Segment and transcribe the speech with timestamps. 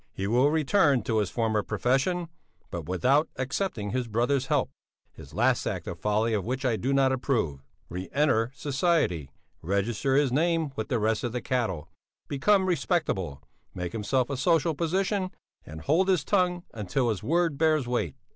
[0.11, 2.27] He will return to his former profession,
[2.71, 4.71] but without accepting his brother's help
[5.13, 9.29] his last act of folly of which I do not approve re enter society,
[9.61, 11.87] register his name with the rest of the cattle,
[12.27, 13.43] become respectable,
[13.75, 15.29] make himself a social position,
[15.67, 18.15] and hold his tongue until his word bears weight.